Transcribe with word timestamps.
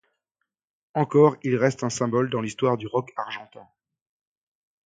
Encore, 0.95 1.37
il 1.43 1.55
reste 1.57 1.83
un 1.83 1.91
symbole 1.91 2.31
dans 2.31 2.41
l'histoire 2.41 2.75
du 2.75 2.87
rock 2.87 3.11
argentin. 3.17 3.67